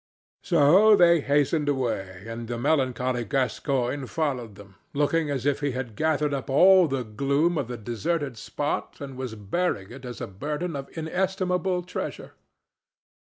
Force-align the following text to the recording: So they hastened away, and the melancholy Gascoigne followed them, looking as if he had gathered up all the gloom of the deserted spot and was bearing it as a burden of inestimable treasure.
So 0.41 0.95
they 0.95 1.19
hastened 1.21 1.69
away, 1.69 2.23
and 2.25 2.47
the 2.47 2.57
melancholy 2.57 3.23
Gascoigne 3.23 4.07
followed 4.07 4.55
them, 4.55 4.77
looking 4.95 5.29
as 5.29 5.45
if 5.45 5.59
he 5.59 5.73
had 5.73 5.95
gathered 5.95 6.33
up 6.33 6.49
all 6.49 6.87
the 6.87 7.03
gloom 7.03 7.55
of 7.55 7.67
the 7.67 7.77
deserted 7.77 8.35
spot 8.35 8.99
and 8.99 9.15
was 9.15 9.35
bearing 9.35 9.91
it 9.91 10.03
as 10.03 10.19
a 10.19 10.25
burden 10.25 10.75
of 10.75 10.89
inestimable 10.97 11.83
treasure. 11.83 12.31